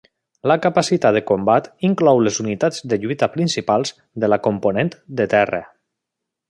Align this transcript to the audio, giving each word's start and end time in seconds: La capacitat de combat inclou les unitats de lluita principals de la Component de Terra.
La 0.51 0.55
capacitat 0.61 1.15
de 1.17 1.21
combat 1.31 1.67
inclou 1.89 2.23
les 2.27 2.41
unitats 2.45 2.81
de 2.93 3.01
lluita 3.03 3.31
principals 3.37 3.95
de 4.25 4.35
la 4.35 4.43
Component 4.49 4.95
de 5.21 5.33
Terra. 5.37 5.63